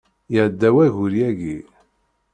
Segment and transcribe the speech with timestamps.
[0.35, 1.57] Iɛedda wayyur yagi.